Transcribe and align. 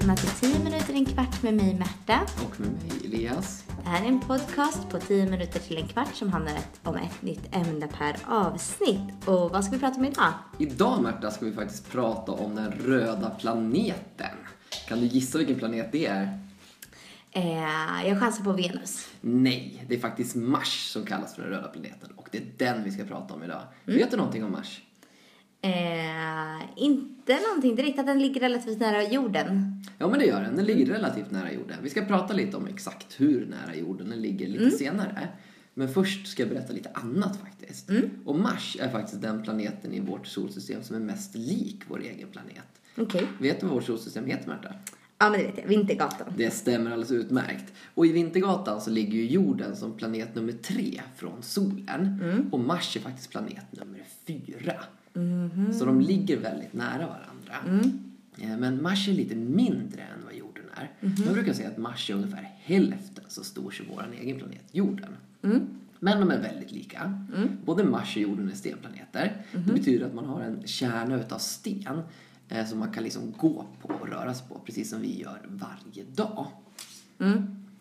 välkomna 0.00 0.16
till 0.16 0.50
10 0.50 0.64
minuter 0.64 0.94
en 0.94 1.04
kvart 1.04 1.42
med 1.42 1.54
mig 1.54 1.74
Märta. 1.74 2.20
Och 2.44 2.60
med 2.60 2.72
mig 2.72 2.90
Elias. 3.04 3.64
Det 3.82 3.88
här 3.88 4.04
är 4.04 4.08
en 4.08 4.20
podcast 4.20 4.90
på 4.90 4.98
10 4.98 5.26
minuter 5.26 5.60
till 5.60 5.76
en 5.76 5.88
kvart 5.88 6.14
som 6.14 6.32
handlar 6.32 6.58
om 6.82 6.96
ett 6.96 7.22
nytt 7.22 7.56
ämne 7.56 7.88
per 7.98 8.16
avsnitt. 8.26 9.28
Och 9.28 9.50
vad 9.50 9.64
ska 9.64 9.74
vi 9.74 9.80
prata 9.80 9.96
om 9.96 10.04
idag? 10.04 10.32
Idag 10.58 11.02
Märta 11.02 11.30
ska 11.30 11.44
vi 11.44 11.52
faktiskt 11.52 11.90
prata 11.90 12.32
om 12.32 12.54
den 12.54 12.72
röda 12.72 13.30
planeten. 13.30 14.36
Kan 14.88 15.00
du 15.00 15.06
gissa 15.06 15.38
vilken 15.38 15.58
planet 15.58 15.92
det 15.92 16.06
är? 16.06 16.38
Eh, 17.32 18.08
jag 18.08 18.20
chansar 18.20 18.44
på 18.44 18.52
Venus. 18.52 19.08
Nej, 19.20 19.84
det 19.88 19.94
är 19.94 20.00
faktiskt 20.00 20.36
Mars 20.36 20.88
som 20.88 21.06
kallas 21.06 21.34
för 21.34 21.42
den 21.42 21.50
röda 21.50 21.68
planeten. 21.68 22.10
Och 22.16 22.28
det 22.32 22.38
är 22.38 22.44
den 22.56 22.84
vi 22.84 22.90
ska 22.90 23.04
prata 23.04 23.34
om 23.34 23.42
idag. 23.42 23.62
Vet 23.84 24.10
du 24.10 24.16
någonting 24.16 24.44
om 24.44 24.52
Mars? 24.52 24.80
Eh, 25.62 26.62
inte 26.76 27.40
någonting 27.48 27.76
direkt, 27.76 27.98
att 27.98 28.06
den 28.06 28.18
ligger 28.18 28.40
relativt 28.40 28.80
nära 28.80 29.02
jorden. 29.02 29.82
Ja, 29.98 30.08
men 30.08 30.18
det 30.18 30.26
gör 30.26 30.42
den. 30.42 30.56
Den 30.56 30.64
ligger 30.64 30.86
relativt 30.86 31.30
nära 31.30 31.52
jorden. 31.52 31.76
Vi 31.82 31.90
ska 31.90 32.02
prata 32.02 32.34
lite 32.34 32.56
om 32.56 32.66
exakt 32.66 33.20
hur 33.20 33.46
nära 33.46 33.76
jorden 33.76 34.10
den 34.10 34.22
ligger 34.22 34.48
lite 34.48 34.70
senare. 34.70 35.28
Men 35.74 35.88
först 35.88 36.26
ska 36.26 36.42
jag 36.42 36.50
berätta 36.50 36.72
lite 36.72 36.90
annat 36.94 37.36
faktiskt. 37.40 37.90
Och 38.24 38.38
Mars 38.38 38.76
är 38.80 38.88
faktiskt 38.88 39.22
den 39.22 39.42
planeten 39.42 39.94
i 39.94 40.00
vårt 40.00 40.26
solsystem 40.26 40.82
som 40.82 40.96
är 40.96 41.00
mest 41.00 41.34
lik 41.34 41.80
vår 41.88 42.00
egen 42.00 42.28
planet. 42.28 42.80
Okej. 42.96 43.26
Vet 43.38 43.60
du 43.60 43.66
vad 43.66 43.74
vårt 43.74 43.84
solsystem 43.84 44.26
heter, 44.26 44.48
Märta? 44.48 44.74
Ja, 45.18 45.30
men 45.30 45.40
det 45.40 45.46
vet 45.46 45.58
jag. 45.58 45.66
Vintergatan. 45.66 46.32
Det 46.36 46.50
stämmer 46.50 46.90
alldeles 46.90 47.10
utmärkt. 47.10 47.72
Och 47.94 48.06
i 48.06 48.12
Vintergatan 48.12 48.80
så 48.80 48.90
ligger 48.90 49.12
ju 49.12 49.26
jorden 49.26 49.76
som 49.76 49.96
planet 49.96 50.34
nummer 50.34 50.52
tre 50.52 51.00
från 51.16 51.42
solen. 51.42 52.48
Och 52.52 52.60
Mars 52.60 52.96
är 52.96 53.00
faktiskt 53.00 53.30
planet 53.30 53.64
nummer 53.70 54.02
fyra. 54.26 54.74
Så 55.78 55.84
de 55.84 56.00
ligger 56.00 56.36
väldigt 56.36 56.72
nära 56.72 57.06
varandra. 57.06 57.84
Eh, 58.38 58.56
Men 58.58 58.82
Mars 58.82 59.08
är 59.08 59.12
lite 59.12 59.34
mindre 59.34 60.02
än 60.02 60.24
vad 60.24 60.34
jorden 60.34 60.64
är. 60.74 60.90
Man 61.24 61.34
brukar 61.34 61.52
säga 61.52 61.68
att 61.68 61.78
Mars 61.78 62.10
är 62.10 62.14
ungefär 62.14 62.50
hälften 62.62 63.24
så 63.28 63.44
stor 63.44 63.70
som 63.70 63.86
vår 63.90 64.04
egen 64.20 64.38
planet, 64.38 64.64
jorden. 64.72 65.16
Men 65.98 66.20
de 66.20 66.30
är 66.30 66.38
väldigt 66.38 66.72
lika. 66.72 67.24
Både 67.64 67.84
Mars 67.84 68.16
och 68.16 68.22
jorden 68.22 68.50
är 68.50 68.54
stenplaneter. 68.54 69.36
Det 69.52 69.72
betyder 69.72 70.06
att 70.06 70.14
man 70.14 70.24
har 70.24 70.40
en 70.40 70.66
kärna 70.66 71.16
utav 71.16 71.38
sten 71.38 72.02
eh, 72.48 72.66
som 72.66 72.78
man 72.78 72.92
kan 72.92 73.04
liksom 73.04 73.34
gå 73.38 73.64
på 73.82 73.88
och 73.88 74.08
röra 74.08 74.34
sig 74.34 74.48
på, 74.48 74.58
precis 74.64 74.90
som 74.90 75.00
vi 75.00 75.20
gör 75.20 75.40
varje 75.48 76.04
dag. 76.14 76.46
Eh, 77.18 77.26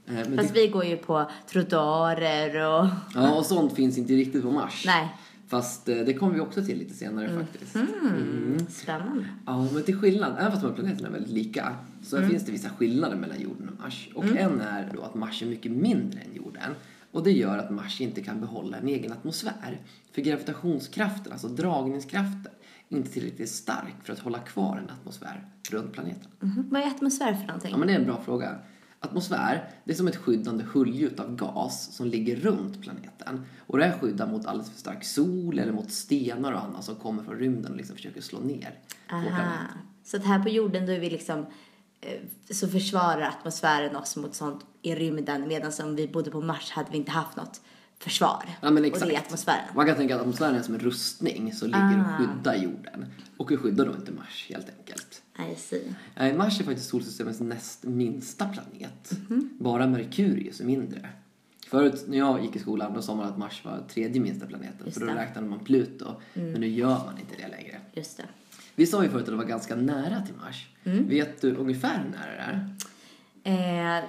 Men 0.05 0.37
Fast 0.37 0.53
det, 0.53 0.61
vi 0.61 0.67
går 0.67 0.85
ju 0.85 0.97
på 0.97 1.31
trottoarer 1.51 2.55
och... 2.67 2.87
ja, 3.15 3.33
och 3.35 3.45
sånt 3.45 3.73
finns 3.73 3.97
inte 3.97 4.13
riktigt 4.13 4.43
på 4.43 4.51
Mars. 4.51 4.83
Nej. 4.85 5.15
Fast 5.49 5.89
eh, 5.89 5.97
det 5.97 6.13
kommer 6.13 6.33
vi 6.33 6.39
också 6.39 6.63
till 6.63 6.77
lite 6.77 6.93
senare 6.93 7.29
faktiskt. 7.39 7.75
Mm, 7.75 8.57
spännande. 8.69 9.25
Ja, 9.45 9.67
men 9.73 9.83
till 9.83 9.99
skillnad, 9.99 10.35
även 10.39 10.51
fast 10.51 10.61
de 10.61 10.67
här 10.67 10.75
planeterna 10.75 11.07
är 11.07 11.11
väldigt 11.11 11.33
lika, 11.33 11.75
så 12.03 12.21
finns 12.21 12.45
det 12.45 12.51
vissa 12.51 12.69
skillnader 12.69 13.15
mellan 13.15 13.41
jorden 13.41 13.69
och 13.69 13.83
Mars. 13.83 14.09
Och 14.15 14.25
en 14.25 14.61
är 14.61 14.91
då 14.95 15.01
att 15.01 15.15
Mars 15.15 15.41
är 15.41 15.45
mycket 15.45 15.71
mindre 15.71 16.19
än 16.19 16.35
jorden. 16.35 16.71
Och 17.11 17.23
det 17.23 17.31
gör 17.31 17.57
att 17.57 17.69
Mars 17.69 18.01
inte 18.01 18.21
kan 18.21 18.39
behålla 18.41 18.77
en 18.77 18.87
egen 18.87 19.11
atmosfär. 19.11 19.81
För 20.11 20.21
gravitationskraften, 20.21 21.31
alltså 21.31 21.47
dragningskraften, 21.47 22.51
är 22.89 22.97
inte 22.97 23.09
tillräckligt 23.09 23.49
stark 23.49 23.95
för 24.03 24.13
att 24.13 24.19
hålla 24.19 24.39
kvar 24.39 24.77
en 24.77 24.89
atmosfär 24.89 25.47
runt 25.71 25.93
planeten. 25.93 26.31
Mhm. 26.39 26.67
Vad 26.69 26.81
är 26.81 26.87
atmosfär 26.87 27.33
för 27.33 27.47
någonting? 27.47 27.71
Ja, 27.71 27.77
men 27.77 27.87
det 27.87 27.93
är 27.93 27.99
en 27.99 28.05
bra 28.05 28.21
fråga. 28.25 28.55
Atmosfär, 28.99 29.69
det 29.83 29.91
är 29.91 29.95
som 29.95 30.07
ett 30.07 30.15
skyddande 30.15 30.65
hölje 30.73 31.09
av 31.17 31.35
gas 31.35 31.95
som 31.95 32.07
ligger 32.07 32.35
runt 32.35 32.81
planeten. 32.81 33.45
Och 33.59 33.77
det 33.77 33.85
här 33.85 33.99
skyddar 33.99 34.27
mot 34.27 34.45
alldeles 34.45 34.71
för 34.71 34.79
stark 34.79 35.03
sol 35.03 35.59
eller 35.59 35.71
mot 35.71 35.91
stenar 35.91 36.51
och 36.51 36.63
annat 36.63 36.83
som 36.83 36.95
kommer 36.95 37.23
från 37.23 37.35
rymden 37.35 37.71
och 37.71 37.77
liksom 37.77 37.95
försöker 37.95 38.21
slå 38.21 38.39
ner 38.39 38.79
Aha. 39.11 39.21
planeten. 39.21 39.51
Så 40.03 40.17
att 40.17 40.25
här 40.25 40.43
på 40.43 40.49
jorden 40.49 40.85
då 40.85 40.91
är 40.91 40.99
vi 40.99 41.09
liksom 41.09 41.45
eh, 42.01 42.19
så 42.51 42.67
försvarar 42.67 43.21
atmosfären 43.21 43.95
oss 43.95 44.15
mot 44.15 44.35
sånt 44.35 44.65
i 44.81 44.95
rymden 44.95 45.47
medan 45.47 45.71
om 45.83 45.95
vi 45.95 46.07
bodde 46.07 46.31
på 46.31 46.41
Mars 46.41 46.71
hade 46.71 46.91
vi 46.91 46.97
inte 46.97 47.11
haft 47.11 47.37
något 47.37 47.61
försvar. 47.99 48.43
Ja, 48.61 48.71
men 48.71 48.83
Och 48.83 48.87
exakt. 48.87 49.09
det 49.09 49.15
är 49.15 49.19
atmosfären. 49.19 49.65
Man 49.75 49.85
kan 49.85 49.95
tänka 49.95 50.15
att 50.15 50.21
atmosfären 50.21 50.55
är 50.55 50.61
som 50.61 50.73
en 50.73 50.79
rustning 50.79 51.53
som 51.53 51.67
ligger 51.67 51.99
och 51.99 52.17
skyddar 52.17 52.55
jorden. 52.55 53.05
Och 53.37 53.51
vi 53.51 53.57
skyddar 53.57 53.85
då 53.85 53.91
inte 53.91 54.11
Mars 54.11 54.47
helt 54.49 54.69
enkelt. 54.77 55.21
I 55.51 55.55
see. 55.55 55.93
Nej, 56.15 56.33
Mars 56.37 56.59
är 56.59 56.63
faktiskt 56.63 56.89
solsystemets 56.89 57.39
näst 57.39 57.83
minsta 57.83 58.45
planet. 58.47 59.11
Mhm. 59.29 59.49
Bara 59.59 59.87
Merkurius 59.87 60.59
är 60.59 60.65
mindre. 60.65 61.09
Förut 61.67 62.05
när 62.07 62.17
jag 62.17 62.43
gick 62.43 62.55
i 62.55 62.59
skolan 62.59 62.93
då 62.93 63.01
sa 63.01 63.15
man 63.15 63.27
att 63.27 63.37
Mars 63.37 63.65
var 63.65 63.83
tredje 63.89 64.21
minsta 64.21 64.45
planeten. 64.45 64.85
Just 64.85 64.93
för 64.93 65.01
då 65.01 65.05
det. 65.05 65.11
Mm. 65.11 65.25
räknade 65.25 65.47
man 65.47 65.59
Pluto. 65.59 66.05
Men 66.33 66.61
nu 66.61 66.67
gör 66.67 67.05
man 67.05 67.19
inte 67.19 67.35
det 67.37 67.47
längre. 67.47 67.79
Just 67.93 68.17
det. 68.17 68.23
Vi 68.75 68.85
sa 68.85 69.03
ju 69.03 69.09
förut 69.09 69.21
att 69.23 69.29
det 69.29 69.35
var 69.35 69.43
ganska 69.43 69.75
nära 69.75 70.21
till 70.21 70.35
Mars. 70.35 70.67
Mm. 70.83 71.07
Vet 71.07 71.41
du 71.41 71.55
ungefär 71.55 72.03
hur 72.03 72.09
nära 72.09 72.31
det 72.35 72.41
är? 72.41 73.99
Eh, 73.99 74.03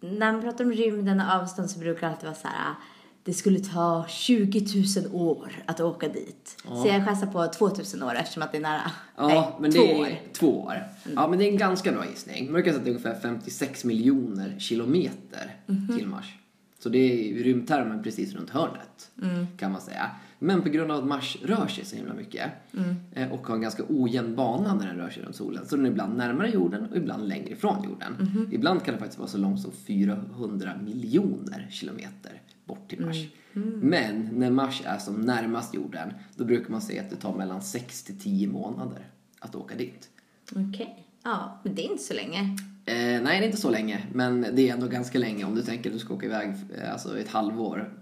när 0.00 0.32
man 0.32 0.42
pratar 0.42 0.64
om 0.64 0.72
rymden 0.72 1.20
och 1.20 1.32
avstånd 1.32 1.70
så 1.70 1.78
brukar 1.78 2.00
det 2.06 2.12
alltid 2.12 2.24
vara 2.24 2.34
så 2.34 2.48
här. 2.48 2.74
Det 3.24 3.32
skulle 3.32 3.58
ta 3.60 4.04
20 4.08 4.66
000 5.10 5.14
år 5.14 5.52
att 5.66 5.80
åka 5.80 6.08
dit. 6.08 6.56
Så 6.64 6.88
jag 6.88 7.04
chansar 7.06 7.26
på 7.26 7.46
2000 7.46 8.02
år 8.02 8.14
eftersom 8.14 8.42
att 8.42 8.52
det 8.52 8.58
är 8.58 8.62
nära. 8.62 8.90
Ja, 9.16 9.28
Nej, 9.28 9.48
men 9.60 9.72
två 9.72 9.80
det 9.80 9.92
är 9.92 10.00
år. 10.00 10.06
Mm. 10.06 10.18
två 10.32 10.60
år. 10.62 10.82
Ja, 11.14 11.28
men 11.28 11.38
det 11.38 11.44
är 11.48 11.50
en 11.52 11.58
ganska 11.58 11.92
bra 11.92 12.06
gissning. 12.06 12.44
Man 12.44 12.52
brukar 12.52 12.70
säga 12.70 12.78
att 12.78 12.84
det 12.84 12.90
är 12.90 12.92
ungefär 12.92 13.20
56 13.20 13.84
miljoner 13.84 14.54
kilometer 14.58 15.56
Mhm. 15.66 15.96
till 15.98 16.06
Mars. 16.06 16.34
Så 16.78 16.88
det 16.88 16.98
är 16.98 17.10
i 17.14 17.42
rymdtermen 17.42 18.02
precis 18.02 18.32
runt 18.34 18.50
hörnet, 18.50 19.10
Mm. 19.22 19.46
kan 19.58 19.72
man 19.72 19.80
säga. 19.80 20.10
Men 20.38 20.62
på 20.62 20.68
grund 20.68 20.92
av 20.92 20.98
att 20.98 21.04
Mars 21.04 21.36
rör 21.42 21.66
sig 21.66 21.84
så 21.84 21.96
himla 21.96 22.14
mycket 22.14 22.50
Mm. 22.76 22.94
eh, 23.12 23.32
och 23.32 23.46
har 23.46 23.54
en 23.54 23.60
ganska 23.60 23.82
ojämn 23.88 24.36
bana 24.36 24.74
när 24.74 24.86
den 24.86 24.96
rör 24.96 25.10
sig 25.10 25.22
runt 25.22 25.36
solen 25.36 25.66
så 25.66 25.76
den 25.76 25.86
är 25.86 25.90
ibland 25.90 26.16
närmare 26.16 26.50
jorden 26.50 26.86
och 26.90 26.96
ibland 26.96 27.28
längre 27.28 27.50
ifrån 27.50 27.84
jorden. 27.84 28.12
Mhm. 28.20 28.48
Ibland 28.52 28.84
kan 28.84 28.94
det 28.94 29.00
faktiskt 29.00 29.18
vara 29.18 29.28
så 29.28 29.38
långt 29.38 29.60
som 29.60 29.72
400 29.72 30.72
miljoner 30.84 31.66
kilometer 31.70 32.40
bort 32.64 32.88
till 32.88 33.06
Mars. 33.06 33.16
Mhm. 33.52 33.78
Men 33.82 34.28
när 34.32 34.50
Mars 34.50 34.82
är 34.86 34.98
som 34.98 35.20
närmast 35.20 35.74
jorden 35.74 36.14
då 36.36 36.44
brukar 36.44 36.70
man 36.70 36.80
säga 36.82 37.02
att 37.02 37.10
det 37.10 37.16
tar 37.16 37.34
mellan 37.34 37.62
6 37.62 38.02
till 38.02 38.18
10 38.20 38.48
månader 38.48 39.06
att 39.38 39.54
åka 39.54 39.74
dit. 39.74 40.08
Okej. 40.56 41.06
Ja, 41.24 41.60
men 41.62 41.74
det 41.74 41.82
är 41.86 41.90
inte 41.90 42.02
så 42.02 42.14
länge. 42.14 42.40
Eh, 42.86 42.94
nej, 42.96 43.22
det 43.22 43.30
är 43.36 43.42
inte 43.42 43.56
så 43.60 43.70
länge, 43.70 44.02
men 44.12 44.46
det 44.52 44.68
är 44.68 44.74
ändå 44.74 44.86
ganska 44.88 45.18
länge 45.18 45.44
om 45.44 45.54
du 45.54 45.62
tänker 45.62 45.90
att 45.90 45.94
du 45.94 45.98
ska 46.00 46.14
åka 46.14 46.26
iväg 46.26 46.54
eh, 46.78 46.92
alltså 46.92 47.18
ett 47.18 47.28
halvår 47.28 47.94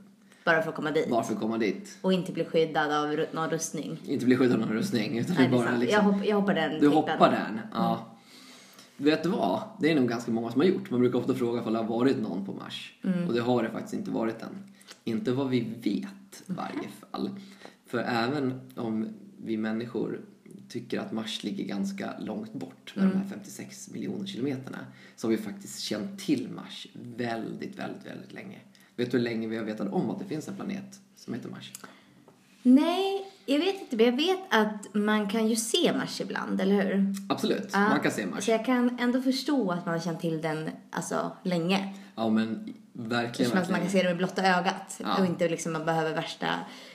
Bara 0.44 0.62
för 0.62 0.68
att 0.68 0.74
komma 0.76 0.90
dit. 0.90 1.10
bara 1.10 1.22
för 1.22 1.34
att 1.34 1.40
komma 1.40 1.58
dit. 1.58 1.98
Och 2.02 2.12
inte 2.12 2.32
bli 2.32 2.44
skyddad 2.44 2.92
av 2.92 3.26
någon 3.32 3.50
rustning. 3.50 3.98
Inte 4.06 4.24
bli 4.24 4.36
skyddad 4.36 4.54
av 4.54 4.66
någon 4.66 4.76
rustning, 4.76 5.18
utan 5.18 5.36
Nej, 5.38 5.48
det 5.48 5.56
bara 5.56 5.76
liksom... 5.76 6.06
jag, 6.06 6.12
hopp, 6.12 6.26
jag 6.26 6.36
hoppar 6.36 6.54
den 6.54 6.70
Du 6.70 6.78
tippen. 6.78 6.92
hoppar 6.92 7.30
den, 7.30 7.60
ja. 7.72 8.11
Vet 8.96 9.22
du 9.22 9.28
vad? 9.28 9.62
Det 9.80 9.90
är 9.90 9.94
nog 9.94 10.08
ganska 10.08 10.30
många 10.30 10.50
som 10.50 10.60
har 10.60 10.68
gjort. 10.68 10.90
Man 10.90 11.00
brukar 11.00 11.18
ofta 11.18 11.34
fråga 11.34 11.62
om 11.62 11.72
det 11.72 11.78
har 11.78 11.86
varit 11.86 12.18
någon 12.18 12.46
på 12.46 12.52
Mars. 12.52 12.92
Mm. 13.04 13.28
Och 13.28 13.34
det 13.34 13.40
har 13.40 13.62
det 13.62 13.70
faktiskt 13.70 13.94
inte 13.94 14.10
varit 14.10 14.42
än. 14.42 14.64
Inte 15.04 15.32
vad 15.32 15.48
vi 15.48 15.60
vet 15.60 16.42
i 16.46 16.52
varje 16.52 16.88
fall. 17.10 17.30
För 17.86 17.98
även 17.98 18.60
om 18.76 19.08
vi 19.44 19.56
människor 19.56 20.20
tycker 20.68 20.98
att 21.00 21.12
Mars 21.12 21.42
ligger 21.44 21.64
ganska 21.64 22.18
långt 22.18 22.52
bort 22.52 22.92
med 22.96 23.04
Mm. 23.04 23.16
de 23.16 23.22
här 23.22 23.28
56 23.28 23.90
miljoner 23.90 24.26
kilometerna 24.26 24.78
så 25.16 25.26
har 25.26 25.30
vi 25.30 25.42
faktiskt 25.42 25.80
känt 25.80 26.20
till 26.20 26.48
Mars 26.48 26.86
väldigt, 26.92 27.78
väldigt, 27.78 28.06
väldigt 28.06 28.32
länge. 28.32 28.58
Vet 28.96 29.10
du 29.10 29.16
hur 29.16 29.24
länge 29.24 29.48
vi 29.48 29.56
har 29.56 29.64
vetat 29.64 29.92
om 29.92 30.10
att 30.10 30.18
det 30.18 30.24
finns 30.24 30.48
en 30.48 30.56
planet 30.56 31.00
som 31.16 31.34
heter 31.34 31.48
Mars? 31.48 31.72
Nej, 32.62 33.26
jag 33.46 33.58
vet 33.58 33.80
inte. 33.80 33.96
Men 33.96 34.06
jag 34.06 34.16
vet 34.16 34.38
att 34.50 34.94
man 34.94 35.28
kan 35.28 35.48
ju 35.48 35.56
se 35.56 35.92
Mars 35.92 36.20
ibland, 36.20 36.60
eller 36.60 36.82
hur? 36.82 37.14
Absolut, 37.28 37.70
Ja. 37.72 37.78
man 37.88 38.00
kan 38.00 38.12
se 38.12 38.26
Mars. 38.26 38.44
Så 38.44 38.50
jag 38.50 38.64
kan 38.66 38.98
ändå 39.00 39.22
förstå 39.22 39.70
att 39.70 39.86
man 39.86 39.94
har 39.94 40.00
känt 40.00 40.20
till 40.20 40.42
den 40.42 40.70
alltså, 40.90 41.32
länge. 41.42 41.94
Ja 42.16 42.28
men 42.28 42.74
verkligen, 42.92 43.50
Som 43.50 43.60
att 43.60 43.70
man 43.70 43.80
kan 43.80 43.90
se 43.90 43.98
det 44.02 44.08
med 44.08 44.16
blotta 44.16 44.42
ögat. 44.58 45.00
Ja. 45.02 45.18
Och 45.18 45.26
inte 45.26 45.48
liksom 45.48 45.72
man 45.72 45.84
behöver 45.84 46.14
värsta 46.14 46.46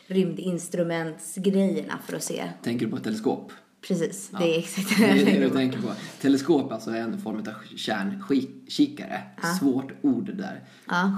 rymdinstrumentsgrejerna 0.07 1.99
för 2.05 2.15
att 2.15 2.23
se. 2.23 2.49
Tänker 2.63 2.85
du 2.85 2.91
på 2.91 2.97
ett 2.97 3.03
teleskop? 3.03 3.51
Precis, 3.81 4.29
det 4.39 4.55
är 4.55 4.59
exakt 4.59 4.97
Det 4.97 5.05
det 5.05 5.11
är 5.11 5.33
jag 5.33 5.41
det 5.41 5.49
på. 5.49 5.55
tänker 5.55 5.81
på. 5.81 5.87
Teleskop 6.21 6.71
alltså 6.71 6.91
är 6.91 7.01
en 7.01 7.17
form 7.17 7.37
av 7.37 7.75
kärnkikare. 7.77 9.21
Svårt 9.59 9.91
ord 10.01 10.25
det 10.25 10.33
där. 10.33 10.63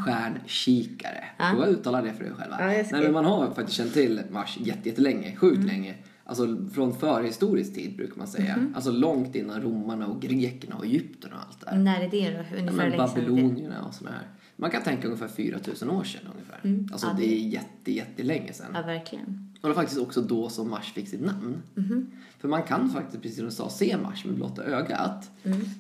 Stjärnkikare. 0.06 1.24
Ja. 1.40 1.52
Du 1.52 1.58
har 1.60 1.68
uttalat 1.68 2.04
det 2.04 2.14
för 2.14 2.24
dig 2.24 2.34
själva. 2.34 2.58
Ja, 2.60 2.74
jag 2.74 2.92
Nej, 2.92 3.02
men 3.04 3.14
man 3.14 3.26
har 3.26 3.48
faktiskt 3.54 3.78
känt 3.78 3.94
till 3.94 4.22
Mars 4.32 4.58
jätte- 4.62 4.90
jättelänge. 4.90 5.36
Sjukt 5.36 5.64
länge. 5.64 5.96
Alltså 6.24 6.58
från 6.74 6.98
förhistorisk 7.00 7.76
tid 7.76 7.96
brukar 7.98 8.18
man 8.18 8.28
säga. 8.28 8.72
Alltså 8.76 8.92
långt 8.92 9.36
innan 9.36 9.62
romarna 9.62 10.08
och 10.08 10.22
grekerna 10.22 10.76
och 10.76 10.86
Egypten 10.86 11.34
och 11.34 11.40
allt 11.40 11.62
där. 11.66 11.78
När 11.78 12.02
är 12.02 12.10
det 12.10 12.30
då? 12.32 12.38
Ja, 12.52 12.58
Ungefär 12.58 12.78
men 12.78 12.86
är 12.88 12.92
det? 12.92 12.98
babylonierna 12.98 13.84
och 13.86 13.94
sådär. 13.94 14.28
Man 14.60 14.72
kan 14.72 14.84
tänka 14.84 15.08
ungefär 15.08 15.28
4000 15.28 15.90
år 15.90 16.04
sedan 16.04 16.22
ungefär. 16.34 16.92
Alltså 16.92 17.08
Ja, 17.08 17.14
det 17.18 17.26
är 17.34 17.40
jätte, 17.40 17.92
jättelänge 17.92 18.54
sedan. 18.54 18.72
Ja, 18.74 18.82
verkligen. 18.82 19.50
Och 19.62 19.70
det 19.70 19.76
var 19.76 19.82
faktiskt 19.82 20.02
också 20.02 20.22
då 20.22 20.50
som 20.50 20.70
Mars 20.70 20.94
fick 20.94 21.08
sitt 21.08 21.22
namn. 21.22 21.62
För 22.40 22.48
man 22.48 22.64
kan 22.64 22.90
faktiskt, 22.90 23.22
precis 23.22 23.38
som 23.38 23.46
du 23.46 23.52
sa, 23.52 23.70
se 23.70 23.98
Mars 23.98 24.26
med 24.26 24.36
blotta 24.36 24.64
ögat. 24.64 25.32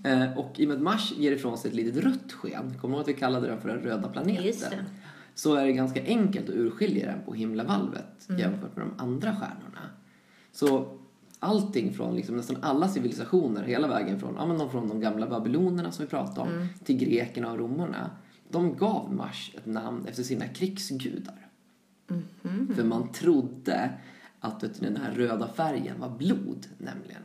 Eh, 0.04 0.38
och 0.38 0.60
i 0.60 0.66
och 0.66 0.68
med 0.68 0.78
att 0.78 0.84
Mars 0.84 1.14
ger 1.18 1.32
ifrån 1.32 1.58
sig 1.58 1.70
ett 1.70 1.76
litet 1.76 2.04
rött 2.04 2.32
sken, 2.32 2.74
kommer 2.82 2.94
du 2.94 2.98
ihåg 2.98 3.02
att 3.02 3.08
vi 3.08 3.14
kallade 3.20 3.48
den 3.48 3.62
för 3.62 3.70
den 3.70 3.78
röda 3.80 4.10
planeten? 4.10 4.46
Just 4.46 4.70
det. 4.70 4.86
Så 5.36 5.56
är 5.56 5.66
det 5.66 5.72
ganska 5.74 6.04
enkelt 6.04 6.50
att 6.50 6.56
urskilja 6.56 7.06
den 7.06 7.20
på 7.26 7.34
himlavalvet 7.34 8.28
jämfört 8.40 8.76
med 8.76 8.86
de 8.86 9.04
andra 9.04 9.36
stjärnorna. 9.36 9.90
Så 10.52 10.98
allting 11.40 11.94
från 11.94 12.16
liksom 12.16 12.38
nästan 12.38 12.58
alla 12.62 12.88
civilisationer, 12.88 13.64
hela 13.64 13.88
vägen 13.88 14.20
från, 14.20 14.36
ja, 14.38 14.46
men 14.46 14.58
de, 14.58 14.70
från 14.72 14.88
de 14.90 15.00
gamla 15.02 15.28
babylonerna 15.28 15.92
som 15.92 16.06
vi 16.06 16.10
pratade 16.10 16.42
om, 16.42 16.68
till 16.86 16.98
grekerna 16.98 17.52
och 17.52 17.60
romarna. 17.60 18.10
De 18.52 18.76
gav 18.76 19.14
Mars 19.14 19.52
ett 19.58 19.66
namn 19.66 20.06
efter 20.08 20.24
sina 20.24 20.48
krigsgudar. 20.48 21.48
För 22.76 22.84
man 22.84 23.12
trodde 23.12 23.92
att 24.40 24.64
vet 24.64 24.82
den 24.82 24.98
här 24.98 25.14
röda 25.14 25.48
färgen 25.48 26.00
var 26.00 26.10
blod, 26.10 26.68
nämligen. 26.78 27.22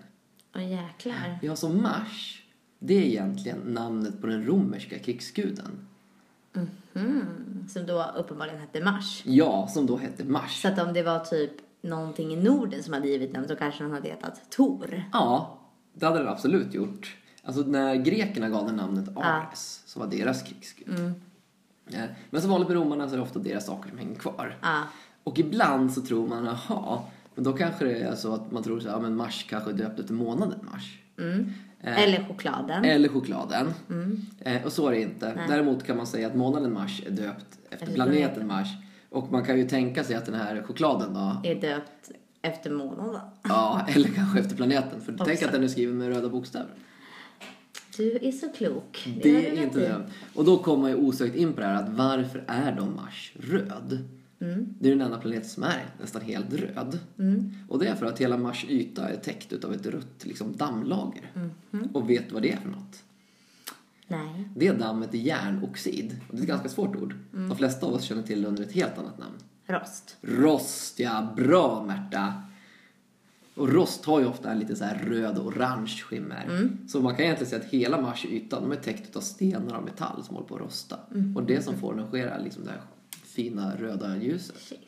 Åh 0.55 0.71
jäklar. 0.71 1.39
Ja, 1.43 1.57
så 1.57 1.69
Mars, 1.69 2.43
det 2.79 2.95
är 2.95 3.03
egentligen 3.03 3.59
namnet 3.59 4.21
på 4.21 4.27
den 4.27 4.47
romerska 4.47 4.99
krigsguden. 4.99 5.87
Mm. 6.95 7.69
Som 7.69 7.87
då 7.87 8.13
uppenbarligen 8.17 8.61
hette 8.61 8.85
Mars. 8.85 9.23
Ja, 9.27 9.69
som 9.69 9.87
då 9.87 9.97
hette 9.97 10.25
Mars. 10.25 10.63
Så 10.63 10.69
att 10.69 10.79
om 10.79 10.93
det 10.93 11.03
var 11.03 11.19
typ 11.19 11.53
någonting 11.81 12.33
i 12.33 12.37
Norden 12.37 12.83
som 12.83 12.93
hade 12.93 13.09
givit 13.09 13.33
namn 13.33 13.49
så 13.49 13.57
kanske 13.57 13.83
de 13.83 13.93
hade 13.93 14.09
hetat 14.09 14.51
Tor. 14.51 15.05
Ja, 15.13 15.59
det 15.95 16.07
hade 16.07 16.23
det 16.23 16.31
absolut 16.31 16.75
gjort. 16.75 17.17
Alltså 17.45 17.63
när 17.63 17.95
grekerna 17.95 18.49
gav 18.49 18.67
den 18.67 18.77
namnet 18.77 19.17
Ares 19.17 19.83
så 19.87 20.01
var 20.01 20.07
deras 20.07 20.43
krigsgud. 20.43 21.13
Eh, 21.93 22.01
Men 22.31 22.41
som 22.41 22.51
vanligt 22.51 22.69
med 22.69 22.77
romarna 22.77 23.09
så 23.09 23.15
är 23.15 23.17
det 23.17 23.23
ofta 23.23 23.39
deras 23.39 23.67
saker 23.67 23.89
som 23.89 23.99
hänger 23.99 24.15
kvar. 24.15 24.57
Och 25.25 25.39
ibland 25.39 25.93
så 25.93 26.01
tror 26.03 26.29
man, 26.29 26.49
aha, 26.49 27.11
men 27.35 27.45
då 27.45 27.53
kanske 27.53 27.85
det 27.85 27.99
är 28.03 28.15
så 28.15 28.35
att 28.35 28.51
man 28.53 28.63
tror 28.63 28.81
så 28.81 28.89
här, 28.89 28.95
ja, 28.95 29.01
men 29.01 29.17
Mars 29.17 29.47
kanske 29.51 29.73
döpt 29.73 30.01
efter 30.01 30.15
månaden 30.15 30.59
Mars. 30.73 30.99
Eh, 31.81 32.03
Eller 32.03 32.25
chokladen. 32.29 32.85
Eller 32.85 33.09
chokladen. 33.09 33.67
Eh, 34.41 34.65
och 34.65 34.73
så 34.73 34.87
är 34.89 34.93
det 34.93 35.01
inte. 35.03 35.41
Däremot 35.49 35.85
kan 35.85 35.97
man 35.97 36.07
säga 36.07 36.27
att 36.27 36.35
månaden 36.35 36.73
Mars 36.73 37.03
är 37.07 37.11
döpt 37.11 37.47
efter 37.71 37.87
Efter 37.87 37.95
planeten 37.95 38.47
Mars. 38.47 38.69
Och 39.11 39.33
man 39.33 39.45
kan 39.45 39.59
ju 39.59 39.69
tänka 39.69 40.05
sig 40.05 40.17
att 40.17 40.27
den 40.27 40.35
här 40.35 40.63
chokladen 40.63 41.15
då, 41.15 41.41
Är 41.45 41.55
döpt 41.61 42.11
efter 42.43 42.71
månaden. 42.71 43.21
ja, 43.43 43.87
eller 43.89 44.09
kanske 44.09 44.39
efter 44.41 44.57
planeten. 44.57 45.01
För 45.01 45.17
tänk 45.25 45.43
att 45.43 45.53
den 45.53 45.63
är 45.65 45.69
skriven 45.69 45.99
med 45.99 46.09
röda 46.09 46.29
bokstäver. 46.29 46.71
Du 47.97 48.19
är 48.23 48.33
så 48.33 48.49
klok. 48.49 49.09
Det 49.23 49.33
du 49.33 49.37
är 49.37 49.63
inte 49.63 49.79
det. 49.79 50.07
Och 50.35 50.45
då 50.45 50.59
kommer 50.59 50.81
man 50.81 50.91
ju 50.91 50.97
osökt 50.97 51.37
in 51.37 51.53
på 51.53 51.61
det 51.61 51.67
här 51.67 51.83
att 51.83 51.89
varför 51.89 52.45
är 52.47 52.77
då 52.77 52.87
Mars 52.87 53.33
röd? 53.41 54.09
Det 54.81 54.89
är 54.89 54.91
den 54.91 55.01
enda 55.01 55.19
planeten 55.19 55.49
som 55.49 55.63
är 55.63 55.87
nästan 56.01 56.23
helt 56.23 56.55
röd. 56.55 56.99
Och 57.69 57.79
det 57.79 57.87
är 57.87 57.95
för 57.95 58.07
att 58.07 58.21
hela 58.21 58.39
Mars 58.39 58.67
yta 58.69 59.09
är 59.09 59.17
täckt 59.17 59.53
utav 59.53 59.73
ett 59.73 59.87
rött 59.87 60.25
liksom, 60.25 60.57
dammlager. 60.57 61.31
Och 61.93 62.11
vet 62.11 62.29
du 62.29 62.35
vad 62.35 62.43
det 62.43 62.53
är 62.53 62.57
för 62.57 62.69
något? 62.69 63.03
Nej. 64.09 64.49
Det 64.57 64.73
dammet 64.73 65.15
är 65.15 65.19
järnoxid. 65.19 66.17
Och 66.29 66.35
det 66.35 66.41
är 66.41 66.43
ett 66.43 66.49
ganska 66.49 66.69
svårt 66.69 66.97
ord. 66.97 67.15
De 67.31 67.57
flesta 67.57 67.87
av 67.87 67.93
oss 67.95 68.03
känner 68.03 68.23
till 68.23 68.43
det 68.43 68.49
under 68.49 68.63
ett 68.63 68.73
helt 68.73 68.99
annat 68.99 69.19
namn. 69.19 69.35
Rost. 69.67 70.17
Rost, 70.21 70.99
ja. 70.99 71.35
Bra 71.37 71.85
Märta! 71.85 72.43
Och 73.55 73.69
rost 73.69 74.05
har 74.05 74.21
ju 74.21 74.27
ofta 74.27 74.51
en 74.51 74.59
lite 74.59 74.77
så 74.77 74.85
röd 75.07 75.39
och 75.39 75.47
orange 75.47 76.03
skimmer. 76.05 76.71
Så 76.89 77.01
man 77.01 77.17
kan 77.17 77.25
egentligen 77.25 77.51
säga 77.51 77.63
att 77.63 77.69
hela 77.69 78.01
Mars 78.01 78.25
yta 78.25 78.61
de 78.61 78.73
är 78.73 78.77
täckt 78.77 79.17
av 79.17 79.21
stenar 79.21 79.77
och 79.77 79.85
metall 79.85 80.25
som 80.25 80.35
håller 80.35 80.49
på 80.49 80.55
att 80.55 80.61
rosta. 80.61 80.99
Och 81.35 81.43
det 81.43 81.65
som 81.65 81.77
får 81.77 81.95
den 81.95 82.05
att 82.05 82.11
ske 82.11 82.21
är 82.21 82.41
liksom 82.41 82.65
det 82.65 82.71
här 82.71 82.81
fina 83.25 83.77
röda 83.77 84.17
ljuset. 84.17 84.57
Shit. 84.59 84.79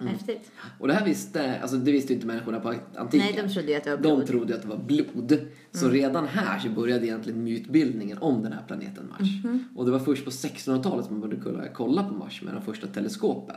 Mm. 0.00 0.12
Häftigt. 0.12 0.50
Och 0.80 0.88
det 0.88 0.94
här 0.94 1.04
visste, 1.04 1.60
alltså 1.60 1.76
det 1.76 1.92
visste 1.92 2.12
ju 2.12 2.14
inte 2.14 2.26
människorna 2.26 2.60
på 2.60 2.74
antiken. 2.96 3.26
Nej, 3.34 3.42
de 3.46 3.52
trodde 3.54 3.70
ju 3.70 3.76
att 3.76 3.84
det 3.84 3.90
var 3.90 3.96
De 3.96 4.02
blod. 4.02 4.14
Mm. 4.14 4.26
trodde 4.26 4.54
att 4.54 4.62
det 4.62 4.68
var 4.68 4.78
blod. 4.78 5.40
Så 5.72 5.88
redan 5.88 6.26
här 6.26 6.58
så 6.58 6.68
började 6.68 7.06
egentligen 7.06 7.44
mytbildningen 7.44 8.18
om 8.18 8.42
den 8.42 8.52
här 8.52 8.62
planeten 8.66 9.08
Mars. 9.10 9.44
Mhm. 9.44 9.64
Och 9.76 9.84
det 9.84 9.90
var 9.90 9.98
först 9.98 10.24
på 10.24 10.30
1600-talet 10.30 11.06
som 11.06 11.14
man 11.14 11.20
började 11.20 11.42
kunna 11.42 11.68
kolla 11.68 12.04
på 12.04 12.14
Mars 12.14 12.42
med 12.42 12.54
de 12.54 12.62
första 12.62 12.86
teleskopen. 12.86 13.56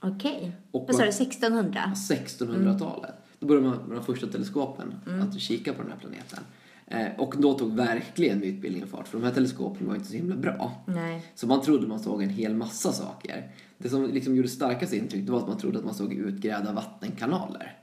Okej. 0.00 0.56
Och 0.70 0.84
Vad 0.86 0.96
sa 0.96 1.02
du, 1.02 1.08
1600? 1.08 1.92
1600-talet. 1.94 3.14
Då 3.44 3.48
började 3.48 3.68
man 3.68 3.88
med 3.88 3.96
de 3.96 4.04
första 4.04 4.26
teleskopen 4.26 4.94
att 5.22 5.40
kika 5.40 5.72
på 5.72 5.82
den 5.82 5.90
här 5.90 5.98
planeten. 5.98 6.38
Eh, 6.86 7.20
och 7.20 7.34
då 7.38 7.58
tog 7.58 7.76
verkligen 7.76 8.40
mytbildningen 8.40 8.88
fart, 8.88 9.08
för 9.08 9.18
de 9.18 9.24
här 9.24 9.34
teleskopen 9.34 9.86
var 9.86 9.94
inte 9.94 10.06
så 10.06 10.14
himla 10.14 10.36
bra. 10.36 10.84
Nej. 10.86 11.32
Så 11.34 11.46
man 11.46 11.62
trodde 11.62 11.86
man 11.86 11.98
såg 11.98 12.22
en 12.22 12.28
hel 12.28 12.54
massa 12.54 12.92
saker. 12.92 13.50
Det 13.78 13.88
som 13.88 14.10
liksom 14.10 14.36
gjorde 14.36 14.48
starkast 14.48 14.92
intryck 14.92 15.26
det 15.26 15.32
var 15.32 15.38
att 15.38 15.48
man 15.48 15.58
trodde 15.58 15.78
att 15.78 15.84
man 15.84 15.94
såg 15.94 16.12
utgrävda 16.12 16.72
vattenkanaler. 16.72 17.78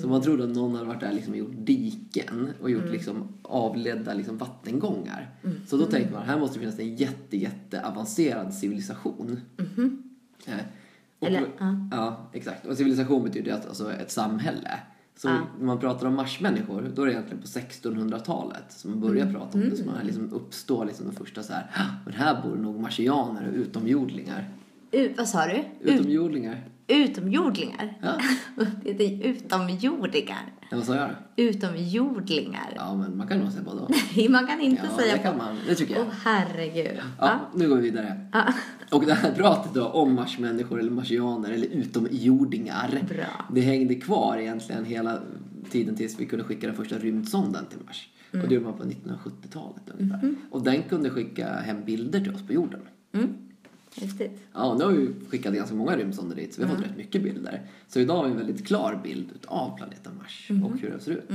Så 0.00 0.08
man 0.08 0.22
trodde 0.22 0.44
att 0.44 0.50
någon 0.50 0.74
hade 0.74 0.86
varit 0.86 1.00
där 1.00 1.12
liksom 1.12 1.32
och 1.32 1.38
gjort 1.38 1.54
diken 1.56 2.52
och 2.60 2.70
gjort 2.70 2.90
liksom 2.90 3.28
avledda 3.42 4.14
liksom 4.14 4.38
vattengångar. 4.38 5.30
Så 5.66 5.76
då 5.76 5.86
tänkte 5.86 6.12
man, 6.12 6.22
här 6.22 6.38
måste 6.38 6.56
det 6.56 6.60
finnas 6.60 6.78
en 6.78 6.96
jätte, 6.96 7.36
jätte 7.36 7.86
avancerad 7.86 8.54
civilisation. 8.54 9.40
Eh, 10.46 10.54
och, 11.20 11.26
Eller, 11.26 11.42
ja. 11.90 12.28
exakt. 12.32 12.66
Och 12.66 12.76
civilisation 12.76 13.24
betyder 13.24 13.52
att, 13.52 13.66
alltså 13.68 13.92
ett 13.92 14.10
samhälle. 14.10 14.80
Så 15.16 15.28
när 15.28 15.66
man 15.66 15.78
pratar 15.78 16.06
om 16.06 16.14
marsmänniskor, 16.14 16.90
då 16.94 17.02
är 17.02 17.06
det 17.06 17.12
egentligen 17.12 17.42
på 17.42 17.46
1600-talet 17.48 18.64
som 18.68 18.90
man 18.90 19.00
börjar 19.00 19.32
prata 19.32 19.58
om 19.58 19.70
det. 19.70 19.76
Så 19.76 19.84
man 19.84 19.94
liksom 20.06 20.32
uppstår 20.32 20.84
liksom 20.84 21.06
de 21.06 21.12
första 21.14 21.42
så 21.42 21.52
här, 21.52 21.70
"Ah, 21.74 21.84
men 22.04 22.14
här 22.14 22.42
bor 22.42 22.56
nog 22.56 22.80
marsianer 22.80 23.48
och 23.48 23.54
utomjordlingar. 23.54 24.48
U- 24.90 25.14
vad 25.16 25.28
sa 25.28 25.46
du? 25.46 25.64
Ut- 25.80 26.00
Utomjordlingar? 26.88 27.94
utomjordlingar? 27.98 27.98
Ja. 28.02 28.64
det 28.98 29.04
är 29.04 29.22
utomjordingar. 29.26 30.52
ja 30.70 30.76
vad 30.76 30.86
sa 30.86 30.94
jag 30.94 31.08
då? 31.08 31.42
Utomjordlingar. 31.42 32.72
Ja, 32.76 32.94
men 32.94 33.16
man 33.16 33.28
kan 33.28 33.38
nog 33.38 33.52
säga 33.52 33.64
både 33.64 33.80
och. 33.80 33.90
man 34.30 34.46
kan 34.46 34.60
inte 34.60 34.82
Ja, 34.90 34.98
säga 35.02 35.12
det 35.16 35.22
kan 35.22 35.36
man. 35.38 35.56
Det 35.68 35.74
tycker 35.74 35.94
Åh 35.98 36.04
jag. 36.04 36.32
herregud. 36.32 36.98
Ja, 37.18 37.40
nu 37.54 37.68
går 37.68 37.76
vi 37.76 37.82
vidare. 37.82 38.20
Och 38.90 39.04
det 39.06 39.14
här 39.14 39.32
pratet 39.32 39.74
då 39.74 39.86
om 39.86 40.14
marsmänniskor 40.14 40.80
eller 40.80 40.90
marsianer 40.90 41.50
eller 41.50 41.66
utomjordingar. 41.66 43.02
Bra. 43.08 43.44
Det 43.54 43.60
hängde 43.60 43.94
kvar 43.94 44.36
egentligen 44.38 44.84
hela 44.84 45.18
tiden 45.70 45.96
tills 45.96 46.20
vi 46.20 46.26
kunde 46.26 46.44
skicka 46.44 46.66
den 46.66 46.76
första 46.76 46.98
rymdsonden 46.98 47.66
till 47.66 47.78
Mars. 47.86 48.08
Och 48.32 48.48
det 48.48 48.54
gjorde 48.54 48.66
man 48.66 48.76
på 48.78 48.84
1970-talet 48.84 49.82
ungefär. 49.98 50.34
Och 50.50 50.62
den 50.62 50.82
kunde 50.82 51.10
skicka 51.10 51.48
hem 51.52 51.84
bilder 51.84 52.20
till 52.20 52.34
oss 52.34 52.46
på 52.46 52.52
jorden. 52.52 52.80
Häftigt. 54.00 54.40
Ja, 54.54 54.74
nu 54.74 54.84
har 54.84 54.92
vi 54.92 55.14
skickat 55.28 55.54
ganska 55.54 55.76
många 55.76 55.96
rymdsonder 55.96 56.36
dit 56.36 56.54
så 56.54 56.60
vi 56.60 56.68
har 56.68 56.76
fått 56.76 56.84
rätt 56.84 56.96
mycket 56.96 57.22
bilder. 57.22 57.62
Så 57.88 58.00
idag 58.00 58.14
har 58.14 58.24
vi 58.24 58.30
en 58.30 58.36
väldigt 58.36 58.66
klar 58.66 59.00
bild 59.02 59.30
av 59.46 59.76
planeten 59.76 60.12
Mars 60.18 60.50
och 60.64 60.78
hur 60.78 60.90
den 60.90 61.00
ser 61.00 61.10
ut. 61.10 61.30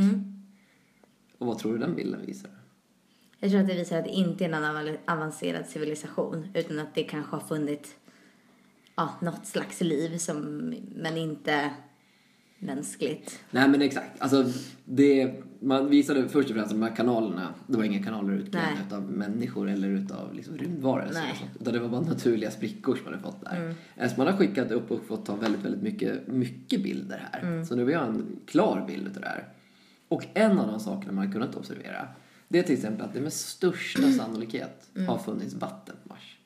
Och 1.37 1.47
vad 1.47 1.59
tror 1.59 1.73
du 1.73 1.79
den 1.79 1.95
bilden 1.95 2.25
visar? 2.25 2.51
Jag 3.39 3.51
tror 3.51 3.61
att 3.61 3.67
det 3.67 3.75
visar 3.75 3.97
att 3.97 4.03
det 4.03 4.11
inte 4.11 4.45
är 4.45 4.49
någon 4.49 4.97
avancerad 5.07 5.65
civilisation 5.65 6.47
utan 6.53 6.79
att 6.79 6.95
det 6.95 7.03
kanske 7.03 7.35
har 7.35 7.39
funnits 7.41 7.95
ja, 8.95 9.09
något 9.21 9.45
slags 9.45 9.81
liv 9.81 10.17
som, 10.17 10.39
men 10.95 11.17
inte 11.17 11.69
mänskligt. 12.59 13.39
Nej 13.51 13.69
men 13.69 13.81
exakt. 13.81 14.21
Alltså, 14.21 14.45
det, 14.85 15.43
man 15.63 15.89
visade 15.89 16.29
först 16.29 16.49
och 16.49 16.55
främst 16.55 16.71
de 16.71 16.81
här 16.81 16.95
kanalerna. 16.95 17.53
Det 17.67 17.77
var 17.77 17.83
inga 17.83 18.03
kanaler 18.03 18.33
utgrävda 18.33 18.85
utav 18.87 19.11
människor 19.11 19.69
eller 19.69 19.87
utav 19.87 20.33
liksom 20.33 20.57
rymdvarelser. 20.57 21.23
Och 21.31 21.37
sånt. 21.37 21.51
Utan 21.61 21.73
det 21.73 21.79
var 21.79 21.89
bara 21.89 22.01
naturliga 22.01 22.51
sprickor 22.51 22.95
som 22.95 23.03
man 23.03 23.13
hade 23.13 23.23
fått 23.23 23.41
där. 23.41 23.75
Mm. 23.97 24.09
Så 24.09 24.17
man 24.17 24.27
har 24.27 24.37
skickat 24.37 24.71
upp 24.71 24.91
och 24.91 25.05
fått 25.07 25.25
ta 25.25 25.35
väldigt, 25.35 25.65
väldigt 25.65 25.81
mycket, 25.81 26.27
mycket 26.27 26.83
bilder 26.83 27.29
här. 27.31 27.63
Så 27.63 27.75
nu 27.75 27.81
har 27.81 27.87
vi 27.87 27.93
en 27.93 28.39
klar 28.45 28.85
bild 28.87 29.07
utav 29.07 29.21
det 29.21 29.27
här. 29.27 29.47
Och 30.07 30.25
en 30.33 30.59
av 30.59 30.67
de 30.67 30.79
sakerna 30.79 31.11
man 31.13 31.25
har 31.25 31.33
kunnat 31.33 31.55
observera 31.55 32.07
det 32.53 32.59
är 32.59 32.63
till 32.63 32.75
exempel 32.75 33.05
att 33.05 33.13
det 33.13 33.21
med 33.21 33.33
största 33.33 34.11
sannolikhet 34.11 34.89
har 35.07 35.17
funnits 35.17 35.53
vatten 35.53 35.95
på 36.03 36.09
Mars. 36.09 36.37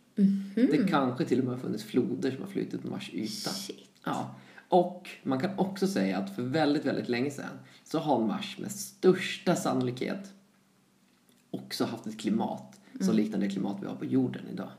Det 0.55 0.89
kanske 0.89 1.25
till 1.25 1.39
och 1.39 1.45
med 1.45 1.53
har 1.53 1.61
funnits 1.61 1.83
floder 1.83 2.31
som 2.31 2.41
har 2.41 2.49
flutit 2.49 2.81
på 2.81 2.87
Mars 2.87 3.09
yta. 3.13 3.49
Shit. 3.49 3.89
Ja. 4.03 4.35
Och 4.69 5.09
man 5.23 5.39
kan 5.39 5.59
också 5.59 5.87
säga 5.87 6.17
att 6.17 6.35
för 6.35 6.41
väldigt, 6.41 6.85
väldigt 6.85 7.09
länge 7.09 7.31
sedan 7.31 7.59
så 7.83 7.99
har 7.99 8.27
Mars 8.27 8.57
med 8.59 8.71
största 8.71 9.55
sannolikhet 9.55 10.33
också 11.51 11.85
haft 11.85 12.07
ett 12.07 12.19
klimat 12.19 12.79
som 13.01 13.15
liknar 13.15 13.39
det 13.39 13.49
klimat 13.49 13.77
vi 13.81 13.87
har 13.87 13.95
på 13.95 14.05
jorden 14.05 14.41
idag. 14.51 14.69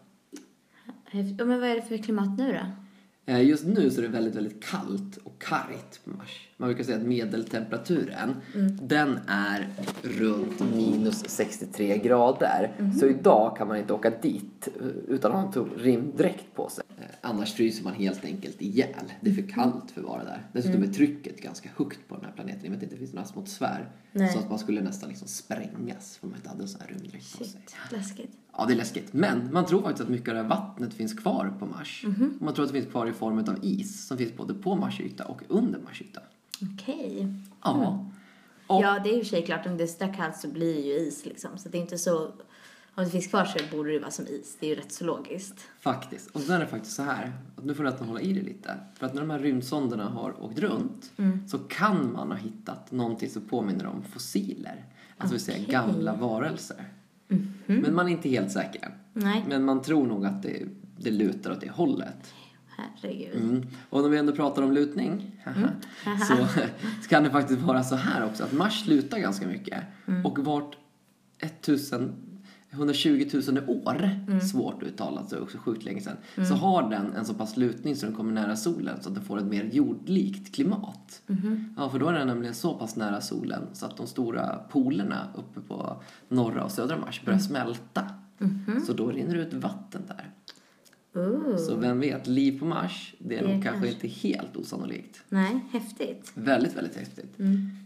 Men 1.13 1.61
vad 1.61 1.65
är 1.71 1.75
det 1.75 1.83
för 1.83 1.99
klimat 1.99 2.39
nu 2.39 2.53
då? 2.53 2.67
Eh, 3.33 3.43
Just 3.43 3.67
nu 3.67 3.91
så 3.91 3.99
är 3.99 4.03
det 4.03 4.09
väldigt, 4.09 4.35
väldigt 4.35 4.65
kallt 4.65 5.17
och 5.17 5.43
kargt 5.43 6.05
på 6.05 6.11
Mars. 6.11 6.48
Man 6.61 6.69
brukar 6.69 6.85
säga 6.85 6.97
att 6.97 7.03
medeltemperaturen, 7.07 8.35
den 8.83 9.19
är 9.27 9.69
runt 10.03 10.61
minus 10.75 11.25
63 11.29 11.99
grader. 11.99 12.73
Så 13.01 13.07
idag 13.07 13.57
kan 13.57 13.69
man 13.69 13.77
inte 13.77 13.93
åka 13.93 14.11
dit 14.23 14.69
eh, 14.81 14.87
utan 15.09 15.33
att 15.33 15.55
ha 15.55 15.63
en 15.63 15.71
rymddräkt 15.77 16.55
på 16.55 16.69
sig. 16.69 16.85
Eh, 16.99 17.05
Annars 17.21 17.53
fryser 17.55 17.85
man 17.85 17.93
helt 17.95 18.25
enkelt 18.25 18.63
ihjäl. 18.63 19.13
Det 19.21 19.31
är 19.31 19.35
för 19.35 19.49
kallt 19.49 19.91
för 19.91 20.01
att 20.01 20.07
vara 20.07 20.25
där. 20.25 20.47
Dessutom 20.53 20.83
är 20.83 20.87
trycket 20.87 21.43
ganska 21.43 21.71
högt 21.77 22.09
på 22.09 22.15
den 22.17 22.25
här 22.25 22.33
planeten 22.33 22.65
i 22.65 22.67
och 22.67 22.71
med 22.71 22.75
att 22.77 22.81
det 22.81 22.87
inte 22.87 22.97
finns 22.97 23.13
någon 23.13 23.25
atmosfär. 23.25 23.89
Nej. 24.13 24.33
Så 24.33 24.39
att 24.39 24.51
man 24.51 24.59
skulle 24.59 24.81
nästan 24.81 25.09
liksom 25.09 25.29
sprängas 25.29 26.19
om 26.23 26.29
man 26.29 26.37
inte 26.39 26.49
hade 26.49 26.63
en 26.63 26.69
sån 26.69 26.81
här 26.81 26.89
rymddräkt 26.89 27.39
på 27.39 27.45
sig. 27.45 27.61
Läskigt. 27.91 28.31
Ja, 28.57 28.65
det 28.67 28.73
är 28.73 28.77
läskigt. 28.77 29.13
Men 29.13 29.53
man 29.53 29.67
tror 29.67 29.83
faktiskt 29.83 30.01
att 30.03 30.09
mycket 30.09 30.29
av 30.29 30.35
det 30.35 30.43
här 30.43 30.49
vattnet 30.49 30.95
finns 30.95 31.15
kvar 31.15 31.53
på 31.59 31.67
Mars. 31.67 32.03
Mhm. 32.07 32.39
Man 32.41 32.55
tror 32.55 32.65
att 32.65 32.73
det 32.73 32.81
finns 32.81 32.91
kvar 32.93 33.07
i 33.07 33.13
form 33.13 33.39
av 33.39 33.59
is 33.63 34.07
som 34.07 34.19
finns 34.19 34.37
både 34.37 34.55
på 34.55 34.77
Mars 34.77 35.01
yta 35.01 35.25
och 35.25 35.43
under 35.49 35.79
Mars 35.81 36.03
yta. 36.03 36.21
Okej. 36.63 37.29
Ja. 37.63 38.05
Och, 38.67 38.83
Ja, 38.83 39.01
det 39.05 39.11
är 39.11 39.17
ju 39.19 39.25
sig 39.25 39.45
klart 39.47 39.67
om 39.67 39.77
det 39.77 39.83
är 39.83 39.87
så 39.87 40.13
kallt 40.17 40.37
så 40.37 40.49
blir 40.49 40.75
det 40.75 40.81
ju 40.81 40.93
is 40.93 41.27
liksom. 41.27 41.51
Så 41.59 41.69
det 41.69 41.79
är 41.79 41.83
inte 41.83 41.99
så... 41.99 42.31
Om 42.95 43.05
det 43.05 43.11
finns 43.11 43.27
kvar 43.27 43.45
så 43.45 43.77
borde 43.77 43.93
det 43.93 43.99
vara 43.99 44.11
som 44.11 44.27
is. 44.27 44.57
Det 44.61 44.67
är 44.67 44.71
ju 44.71 44.77
rätt 44.77 44.93
så 44.93 45.05
logiskt. 45.05 45.55
Faktiskt. 45.81 46.31
Och 46.31 46.41
sen 46.41 46.55
är 46.55 46.61
det 46.61 46.67
faktiskt 46.67 46.97
så 46.97 47.03
här, 47.03 47.33
att 47.57 47.65
nu 47.65 47.75
får 47.75 47.85
du 47.85 47.91
nästan 47.91 48.09
hålla 48.09 48.21
i 48.21 48.33
dig 48.33 48.43
lite. 48.43 48.75
För 48.95 49.07
att 49.07 49.15
när 49.15 49.21
de 49.21 49.31
här 49.31 49.39
rymdsonderna 49.39 50.09
har 50.09 50.43
åkt 50.45 50.59
runt 50.59 51.13
så 51.49 51.59
kan 51.59 52.13
man 52.13 52.31
ha 52.31 52.39
hittat 52.39 52.93
någonting 52.93 53.31
som 53.31 53.43
påminner 53.43 53.87
om 53.87 54.03
fossiler. 54.03 54.85
Alltså 55.19 55.35
vill 55.35 55.45
säga 55.45 55.65
gamla 55.69 56.15
varelser. 56.15 56.85
Men 57.67 57.95
man 57.95 58.07
är 58.09 58.13
inte 58.13 58.29
helt 58.29 58.53
säker. 58.53 58.95
Nej, 59.13 59.45
Men 59.49 59.65
man 59.65 59.83
tror 59.83 60.07
nog 60.07 60.27
att 60.27 60.43
det, 60.43 60.67
det 60.99 61.11
lutar 61.11 61.51
åt 61.51 61.61
det 61.61 61.71
hållet. 61.71 62.35
Herregud. 63.03 63.37
Mm. 63.37 63.67
Och 63.91 64.03
när 64.03 64.09
vi 64.09 64.19
ändå 64.19 64.33
pratar 64.33 64.63
om 64.63 64.73
lutning 64.73 65.41
så, 66.29 66.35
så 67.03 67.09
kan 67.09 67.23
det 67.23 67.31
faktiskt 67.31 67.61
vara 67.61 67.83
så 67.83 67.97
här 67.97 68.25
också 68.25 68.45
att 68.45 68.53
Mars 68.53 68.87
lutar 68.87 69.19
ganska 69.19 69.47
mycket. 69.47 69.85
Och 70.25 70.39
vart 70.39 70.77
1000 71.39 72.29
120 72.71 73.29
000 73.33 73.59
år, 73.67 74.11
svårt 74.41 74.83
uttalat, 74.83 75.31
så 75.31 75.41
också 75.41 75.59
sjukt 75.59 75.85
länge 75.85 76.01
sedan, 76.01 76.47
så 76.49 76.55
har 76.55 76.91
den 76.91 77.13
en 77.13 77.25
så 77.25 77.35
pass 77.35 77.57
lutning 77.57 77.97
så 77.97 78.07
den 78.07 78.15
kommer 78.15 78.33
nära 78.33 78.57
solen 78.57 79.03
så 79.03 79.09
att 79.09 79.15
den 79.15 79.25
får 79.25 79.39
ett 79.39 79.45
mer 79.45 79.65
jordlikt 79.65 80.55
klimat. 80.55 81.23
Ja, 81.77 81.91
för 81.91 81.99
då 81.99 82.09
är 82.09 82.13
den 82.13 82.27
nämligen 82.27 82.55
så 82.55 82.75
pass 82.75 82.97
nära 82.97 83.21
solen 83.21 83.63
så 83.73 83.87
att 83.87 83.97
de 83.97 84.07
stora 84.07 84.59
polerna 84.71 85.29
uppe 85.35 85.61
på 85.61 86.03
norra 86.29 86.65
och 86.65 86.71
södra 86.71 86.99
Mars 86.99 87.23
börjar 87.25 87.39
smälta. 87.39 88.05
Så 88.87 88.93
då 88.93 89.11
rinner 89.11 89.35
det 89.35 89.43
ut 89.43 89.55
vatten 89.55 90.03
där. 90.07 90.31
Ooh. 91.19 91.57
Så 91.57 91.77
vem 91.77 92.01
vet, 92.01 92.27
liv 92.27 92.59
på 92.59 92.65
Mars, 92.65 93.15
det 93.19 93.39
är 93.39 93.43
Det 93.47 93.55
nog 93.55 93.63
kanske 93.65 93.89
inte 93.89 94.09
helt 94.09 94.57
osannolikt. 94.57 95.23
Nej, 95.29 95.61
häftigt. 95.71 96.33
Väldigt, 96.35 96.77
väldigt 96.77 96.97
häftigt. 96.97 97.37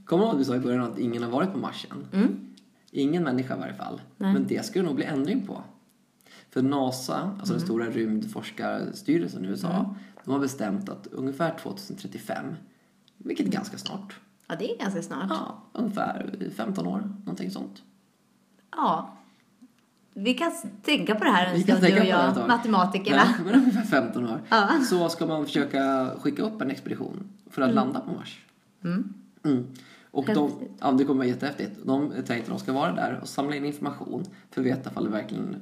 Kommer 0.05 0.25
du 0.25 0.29
ihåg 0.29 0.35
att 0.35 0.41
vi 0.41 0.45
sa 0.45 0.57
i 0.57 0.61
början 0.61 0.93
att 0.93 0.99
ingen 0.99 1.23
har 1.23 1.31
varit 1.31 1.53
på 1.53 1.59
Mars 1.59 1.87
än? 1.91 2.41
Ingen 2.91 3.23
människa 3.23 3.57
i 3.57 3.61
varje 3.61 3.75
fall. 3.75 4.01
Men 4.17 4.47
det 4.47 4.65
skulle 4.65 4.85
nog 4.85 4.95
bli 4.95 5.05
ändring 5.05 5.47
på. 5.47 5.63
För 6.51 6.63
NASA, 6.63 7.37
alltså 7.39 7.55
den 7.55 7.63
stora 7.63 7.91
rymdforskarstyrelsen 7.91 9.45
i 9.45 9.49
USA, 9.49 9.95
de 10.25 10.31
har 10.31 10.39
bestämt 10.39 10.89
att 10.89 11.07
ungefär 11.07 11.59
2035, 11.59 12.55
vilket 13.19 13.47
är 13.47 13.51
ganska 13.51 13.79
snart, 13.79 14.15
Ja, 14.53 14.57
det 14.59 14.75
är 14.75 14.79
ganska 14.79 15.03
snart. 15.03 15.27
Ja. 15.29 15.37
ja, 15.73 15.81
ungefär 15.81 16.37
15 16.57 16.87
år, 16.87 17.15
någonting 17.19 17.51
sånt. 17.51 17.83
Vi 20.15 20.35
kan 20.35 20.53
tänka 20.83 21.15
på 21.15 21.25
det 21.25 21.31
här 21.31 21.47
en 21.47 21.57
Vi 21.57 21.63
kan 21.63 21.77
stund, 21.77 21.95
du 21.95 22.01
och 22.01 22.07
jag, 22.07 22.49
matematikerna. 22.49 23.17
Ja, 23.39 23.45
men 23.45 23.55
ungefär 23.55 23.83
15 23.83 24.27
år. 24.27 24.41
Ja. 24.49 24.81
Så 24.91 25.09
ska 25.09 25.27
man 25.27 25.47
försöka 25.47 26.11
skicka 26.21 26.43
upp 26.43 26.61
en 26.61 26.71
expedition 26.71 27.25
för 27.51 27.63
att 27.63 27.75
landa 27.75 28.01
på 28.01 28.13
Mars. 28.13 28.41
Mm. 28.85 29.67
Och 30.11 30.27
de, 30.27 30.51
ja, 30.81 30.93
det 30.93 31.05
kommer 31.05 31.19
vara 31.19 31.29
jättehäftigt. 31.29 31.71
De 31.85 32.11
tänkte 32.11 32.35
att 32.35 32.47
de 32.47 32.59
ska 32.59 32.73
vara 32.73 32.93
där 32.93 33.19
och 33.23 33.29
samla 33.29 33.57
in 33.57 33.65
information 33.65 34.25
för 34.51 34.61
att 34.61 34.67
veta 34.67 34.91
ifall 34.91 35.05
det 35.05 35.11
verkligen 35.11 35.57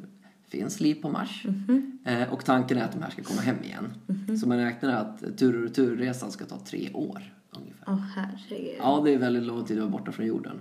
finns 0.48 0.80
liv 0.80 0.94
på 0.94 1.08
Mars. 1.08 1.44
Mhm. 1.44 1.98
Eh, 2.04 2.32
och 2.32 2.44
tanken 2.44 2.78
är 2.78 2.84
att 2.84 2.92
de 2.92 3.02
här 3.02 3.10
ska 3.10 3.22
komma 3.22 3.40
hem 3.40 3.56
igen. 3.62 3.94
Så 4.40 4.48
man 4.48 4.58
räknar 4.58 4.90
att 4.90 5.38
tur 5.38 5.56
och 5.56 5.62
returresan 5.62 6.30
ska 6.30 6.44
ta 6.44 6.58
tre 6.58 6.92
år 6.92 7.34
ungefär. 7.50 7.84
Åh, 7.86 8.00
herregud. 8.16 8.76
Ja, 8.78 9.02
det 9.04 9.14
är 9.14 9.18
väldigt 9.18 9.42
lång 9.42 9.64
tid 9.64 9.78
att 9.78 9.82
vara 9.82 9.92
borta 9.92 10.12
från 10.12 10.26
jorden. 10.26 10.58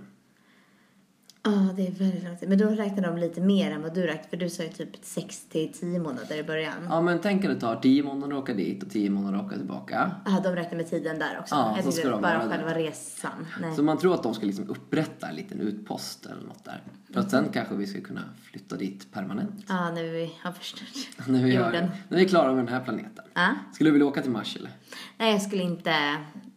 Ja, 1.42 1.50
det 1.76 1.86
är 1.86 1.90
väldigt 1.92 2.24
lång 2.24 2.36
tid. 2.36 2.48
Men 2.48 2.58
då 2.58 2.66
räknar 2.68 3.02
de 3.02 3.16
lite 3.18 3.40
mer 3.40 3.70
än 3.70 3.82
vad 3.82 3.94
du 3.94 4.02
räknar. 4.06 4.28
För 4.30 4.36
du 4.36 4.50
sa 4.50 4.62
ju 4.62 4.68
typ 4.68 4.88
6 5.02 5.48
till 5.48 5.72
10 5.72 5.98
månader 5.98 6.36
i 6.38 6.42
början. 6.42 6.74
Ja, 6.84 6.88
Ja, 6.94 7.00
men 7.00 7.18
tänk 7.20 7.44
att 7.44 7.50
det 7.50 7.60
tar 7.60 7.76
10 7.76 8.02
månader 8.02 8.36
att 8.36 8.42
åka 8.42 8.54
dit 8.54 8.82
och 8.82 8.90
10 8.90 9.10
månader 9.10 9.38
att 9.38 9.44
åka 9.46 9.56
tillbaka. 9.56 10.10
de 10.44 10.54
räknar 10.56 10.76
med 10.76 10.90
tiden 10.90 11.18
där 11.18 11.38
också. 11.40 11.54
Ja, 11.54 11.72
jag 11.76 11.84
så 11.84 11.92
ska 11.92 12.08
de 12.10 12.22
bara 12.22 12.38
vara 12.38 12.48
där. 12.48 12.56
själva 12.56 12.74
resan. 12.74 13.46
Nej. 13.60 13.74
Så 13.76 13.82
man 13.82 13.98
tror 13.98 14.14
att 14.14 14.22
de 14.22 14.34
ska 14.34 14.46
liksom 14.46 14.68
upprätta 14.68 15.28
en 15.28 15.34
liten 15.36 15.60
utpost 15.60 16.26
eller 16.26 16.42
något 16.46 16.64
där. 16.64 16.82
För 17.12 17.20
att 17.20 17.30
sen 17.30 17.48
kanske 17.52 17.74
vi 17.74 17.86
ska 17.86 18.00
kunna 18.00 18.22
flytta 18.42 18.76
dit 18.76 19.12
permanent. 19.12 19.64
Ja, 19.68 19.90
när 19.90 20.02
vi 20.02 20.32
har 20.42 20.52
förstört 20.52 20.88
När 21.28 21.44
vi, 21.44 21.54
jorden. 21.54 21.72
gör, 21.74 21.90
när 22.08 22.18
vi 22.18 22.24
är 22.24 22.28
klara 22.28 22.52
med 22.52 22.64
den 22.64 22.74
här 22.74 22.80
planeten. 22.84 23.24
Ja. 23.34 23.54
Skulle 23.74 23.88
du 23.90 23.92
vilja 23.92 24.06
åka 24.06 24.22
till 24.22 24.30
Mars 24.30 24.56
eller? 24.56 24.70
Nej, 25.18 25.32
jag 25.32 25.42
skulle 25.42 25.62
inte 25.62 25.94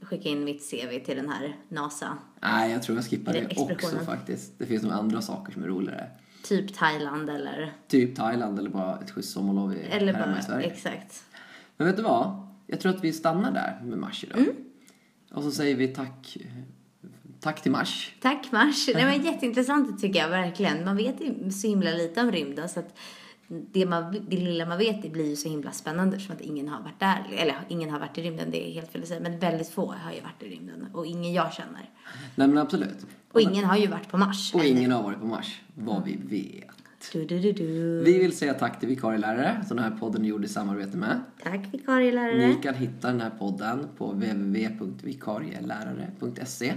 skicka 0.05 0.29
in 0.29 0.43
mitt 0.43 0.71
CV 0.71 1.05
till 1.05 1.15
den 1.15 1.29
här 1.29 1.55
NASA. 1.69 2.17
Nej, 2.41 2.71
jag 2.71 2.83
tror 2.83 2.97
jag 2.97 3.05
skippar 3.05 3.33
det 3.33 3.57
också 3.57 3.99
faktiskt. 3.99 4.59
Det 4.59 4.65
finns 4.65 4.83
nog 4.83 4.91
andra 4.91 5.21
saker 5.21 5.53
som 5.53 5.63
är 5.63 5.67
roligare. 5.67 6.07
Typ 6.43 6.73
Thailand 6.73 7.29
eller... 7.29 7.73
Typ 7.87 8.15
Thailand 8.15 8.59
eller 8.59 8.69
bara 8.69 8.99
ett 8.99 9.11
schysst 9.11 9.33
sommarlov 9.33 9.73
i, 9.73 9.79
Eller 9.79 10.13
hemma 10.13 10.25
bara... 10.25 10.39
i 10.39 10.43
Sverige. 10.43 10.67
Exakt. 10.67 11.23
Men 11.77 11.87
vet 11.87 11.97
du 11.97 12.03
vad? 12.03 12.47
Jag 12.67 12.79
tror 12.79 12.95
att 12.95 13.03
vi 13.03 13.13
stannar 13.13 13.51
där 13.51 13.81
med 13.83 13.97
Mars 13.97 14.23
idag. 14.23 14.37
Mm. 14.37 14.55
Och 15.31 15.43
så 15.43 15.51
säger 15.51 15.75
vi 15.75 15.87
tack, 15.87 16.37
tack 17.39 17.61
till 17.61 17.71
Mars. 17.71 18.15
Tack 18.21 18.51
Mars. 18.51 18.85
Det 18.85 19.05
var 19.05 19.11
jätteintressant 19.25 20.01
tycker 20.01 20.19
jag 20.19 20.29
verkligen. 20.29 20.85
Man 20.85 20.97
vet 20.97 21.21
ju 21.21 21.51
så 21.51 21.67
himla 21.67 21.91
lite 21.91 22.21
om 22.21 22.31
rymden 22.31 22.69
så 22.69 22.79
att 22.79 22.97
det, 23.71 23.85
man, 23.85 24.25
det 24.29 24.37
lilla 24.37 24.65
man 24.65 24.77
vet 24.77 25.01
det 25.01 25.09
blir 25.09 25.29
ju 25.29 25.35
så 25.35 25.49
himla 25.49 25.71
spännande 25.71 26.19
som 26.19 26.35
att 26.35 26.41
ingen 26.41 26.67
har 26.67 26.81
varit 26.81 26.99
där. 26.99 27.27
Eller 27.37 27.55
ingen 27.69 27.89
har 27.89 27.99
varit 27.99 28.17
i 28.17 28.21
rymden, 28.21 28.51
det 28.51 28.69
är 28.69 28.73
helt 28.73 28.91
fel 28.91 29.01
att 29.01 29.07
säga. 29.07 29.19
Men 29.19 29.39
väldigt 29.39 29.69
få 29.69 29.85
har 29.91 30.11
ju 30.11 30.21
varit 30.21 30.43
i 30.43 30.49
rymden 30.55 30.87
och 30.93 31.05
ingen 31.05 31.33
jag 31.33 31.53
känner. 31.53 31.89
Nej 32.35 32.47
men 32.47 32.57
absolut. 32.57 33.05
Och 33.31 33.41
ingen 33.41 33.65
har 33.65 33.77
ju 33.77 33.87
varit 33.87 34.09
på 34.09 34.17
Mars. 34.17 34.53
Och 34.55 34.65
ingen 34.65 34.91
har 34.91 35.03
varit 35.03 35.19
på 35.19 35.25
Mars, 35.25 35.61
vad 35.75 36.03
vi 36.05 36.15
vet. 36.15 36.67
Du, 37.13 37.25
du, 37.25 37.39
du, 37.39 37.51
du. 37.51 38.03
Vi 38.03 38.19
vill 38.19 38.37
säga 38.37 38.53
tack 38.53 38.79
till 38.79 38.89
vikarielärare 38.89 39.63
som 39.67 39.77
den 39.77 39.91
här 39.91 39.97
podden 39.99 40.25
gjorde 40.25 40.45
i 40.45 40.49
samarbete 40.49 40.97
med. 40.97 41.19
Tack 41.43 41.73
vikarielärare. 41.73 42.47
Ni 42.47 42.55
kan 42.55 42.73
hitta 42.75 43.07
den 43.07 43.21
här 43.21 43.29
podden 43.29 43.87
på 43.97 44.11
www.vikarielärare.se. 44.11 46.73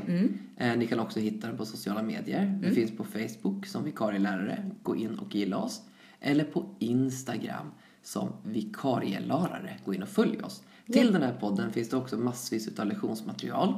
Eh, 0.56 0.76
Ni 0.76 0.86
kan 0.86 1.00
också 1.00 1.20
hitta 1.20 1.46
den 1.46 1.56
på 1.56 1.66
sociala 1.66 2.02
medier. 2.02 2.58
Vi 2.62 2.70
finns 2.74 2.96
på 2.96 3.04
Facebook 3.04 3.66
som 3.66 3.84
vikarielärare. 3.84 4.70
Gå 4.82 4.96
in 4.96 5.18
och 5.18 5.34
gilla 5.34 5.56
oss. 5.58 5.82
Eller 6.20 6.44
på 6.44 6.64
Instagram 6.78 7.70
som 8.02 8.32
vikarielärare. 8.42 9.76
Gå 9.84 9.94
in 9.94 10.02
och 10.02 10.08
följ 10.08 10.42
oss. 10.42 10.62
Till 10.92 11.12
den 11.12 11.22
här 11.22 11.32
podden 11.40 11.72
finns 11.72 11.88
det 11.88 11.96
också 11.96 12.16
massvis 12.16 12.78
av 12.78 12.86
lektionsmaterial. 12.86 13.74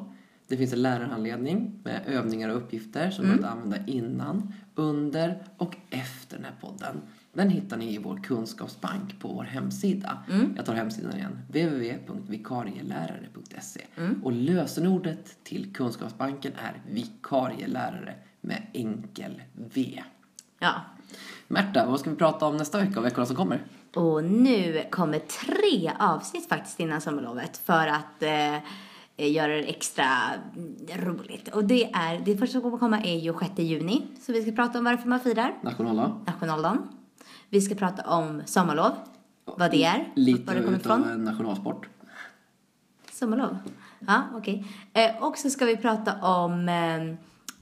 Det 0.49 0.57
finns 0.57 0.73
en 0.73 0.83
lärarhandledning 0.83 1.81
med 1.85 2.01
övningar 2.07 2.49
och 2.49 2.57
uppgifter 2.57 3.11
som 3.11 3.27
går 3.27 3.35
att 3.35 3.45
använda 3.45 3.87
innan, 3.87 4.53
under 4.75 5.43
och 5.57 5.77
efter 5.91 6.37
den 6.37 6.45
här 6.45 6.55
podden. 6.61 7.01
Den 7.33 7.51
hittar 7.51 7.77
ni 7.77 7.95
i 7.95 7.99
vår 7.99 8.17
kunskapsbank 8.17 9.21
på 9.21 9.29
vår 9.29 9.45
hemsida. 9.45 10.19
Jag 10.57 10.67
tar 10.67 10.75
hemsidan 10.75 11.17
igen. 11.17 11.39
www.vikarielärare.se 11.49 13.81
Och 14.23 14.33
lösenordet 14.33 15.45
till 15.45 15.73
kunskapsbanken 15.75 16.53
är 16.57 16.83
vikarielärare 16.93 18.15
med 18.41 18.63
enkel 18.73 19.43
V. 19.75 20.03
Ja. 20.59 20.75
Märta, 21.49 21.87
vad 21.87 22.01
ska 22.01 22.11
vi 22.11 22.17
prata 22.17 22.47
om 22.47 22.57
nästa 22.57 22.79
vecka 22.79 23.01
och 23.01 23.07
veckorna 23.07 23.27
som 23.27 23.37
kommer? 23.37 23.65
Och 23.95 24.25
nu 24.25 24.85
kommer 24.91 25.19
tre 25.19 25.93
avsnitt 25.99 26.49
faktiskt 26.49 26.81
innan 26.81 27.01
sommarlovet 27.01 27.57
för 27.57 27.87
att 27.87 28.23
eh, 28.23 29.33
göra 29.33 29.53
det 29.53 29.63
extra 29.63 30.05
roligt. 30.97 31.49
Och 31.49 31.65
det 31.65 31.85
är, 31.93 32.19
det 32.25 32.37
första 32.37 32.53
som 32.53 32.63
kommer 32.63 32.79
komma 32.79 33.01
är 33.03 33.19
ju 33.19 33.33
6 33.39 33.51
juni. 33.59 34.07
Så 34.21 34.33
vi 34.33 34.43
ska 34.43 34.53
prata 34.53 34.79
om 34.79 34.85
varför 34.85 35.09
man 35.09 35.21
firar 35.21 35.55
Nationaldag? 35.63 36.21
nationaldagen. 36.27 36.89
Vi 37.49 37.61
ska 37.61 37.75
prata 37.75 38.03
om 38.17 38.43
sommarlov, 38.47 38.93
vad 39.45 39.71
det 39.71 39.85
är, 39.85 40.09
Lite 40.15 40.47
var 40.47 40.55
det 40.55 40.63
kommer 40.65 40.79
utav 40.79 41.01
ifrån. 41.01 41.13
en 41.13 41.25
nationalsport. 41.25 41.89
Sommarlov? 43.13 43.57
Ja, 43.99 44.23
okej. 44.35 44.65
Eh, 44.93 45.23
och 45.23 45.39
så 45.39 45.51
ska 45.51 45.65
vi 45.65 45.77
prata 45.77 46.15
om 46.23 46.69
eh, 46.69 47.15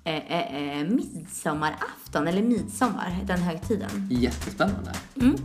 eh, 0.06 0.32
eh, 0.32 0.80
eh, 0.80 0.86
midsommarafton, 0.88 2.28
eller 2.28 2.42
midsommar, 2.42 3.18
den 3.24 3.38
högtiden. 3.38 4.08
Jättespännande. 4.10 4.92
Mm. 5.20 5.36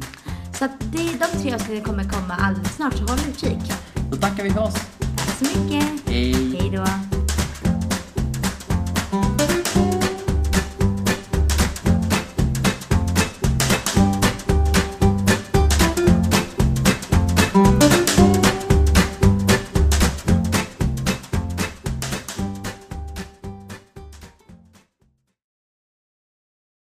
Så 0.53 0.65
att 0.65 0.80
det 0.80 0.98
de 0.98 1.41
tre 1.41 1.53
avsnitten 1.53 1.84
kommer 1.84 2.03
komma 2.03 2.34
alldeles 2.34 2.75
snart, 2.75 2.94
så 2.94 3.06
håll 3.06 3.20
utkik. 3.30 3.74
Då 4.12 4.18
tackar 4.18 4.44
vi 4.44 4.50
för 4.50 4.62
oss. 4.62 4.75
Tack 5.18 5.38
så 5.38 5.46
mycket. 5.46 6.10
Hej! 6.10 6.58
Hej 6.60 7.20